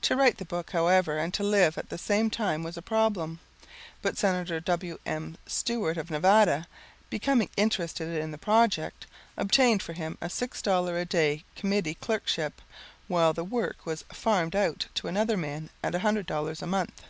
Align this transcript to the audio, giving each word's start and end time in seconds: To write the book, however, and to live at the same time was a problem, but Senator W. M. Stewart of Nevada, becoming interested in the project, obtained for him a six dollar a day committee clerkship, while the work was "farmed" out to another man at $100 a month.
To 0.00 0.16
write 0.16 0.38
the 0.38 0.44
book, 0.44 0.72
however, 0.72 1.18
and 1.18 1.32
to 1.34 1.44
live 1.44 1.78
at 1.78 1.88
the 1.88 1.96
same 1.96 2.30
time 2.30 2.64
was 2.64 2.76
a 2.76 2.82
problem, 2.82 3.38
but 4.02 4.18
Senator 4.18 4.58
W. 4.58 4.98
M. 5.06 5.36
Stewart 5.46 5.96
of 5.96 6.10
Nevada, 6.10 6.66
becoming 7.10 7.48
interested 7.56 8.08
in 8.18 8.32
the 8.32 8.38
project, 8.38 9.06
obtained 9.36 9.80
for 9.80 9.92
him 9.92 10.18
a 10.20 10.28
six 10.28 10.62
dollar 10.62 10.98
a 10.98 11.04
day 11.04 11.44
committee 11.54 11.94
clerkship, 11.94 12.60
while 13.06 13.32
the 13.32 13.44
work 13.44 13.86
was 13.86 14.02
"farmed" 14.12 14.56
out 14.56 14.88
to 14.94 15.06
another 15.06 15.36
man 15.36 15.70
at 15.80 15.92
$100 15.92 16.60
a 16.60 16.66
month. 16.66 17.02